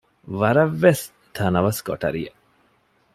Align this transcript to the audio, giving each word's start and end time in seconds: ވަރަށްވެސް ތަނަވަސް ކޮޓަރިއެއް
ވަރަށްވެސް 0.41 1.03
ތަނަވަސް 1.35 1.81
ކޮޓަރިއެއް 1.87 2.39